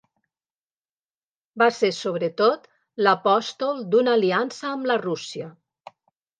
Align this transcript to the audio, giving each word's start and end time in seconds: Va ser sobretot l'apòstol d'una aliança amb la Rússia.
Va 1.63 1.67
ser 1.81 1.91
sobretot 1.99 2.67
l'apòstol 3.07 3.87
d'una 3.93 4.19
aliança 4.21 4.69
amb 4.75 4.93
la 4.93 5.01
Rússia. 5.07 5.55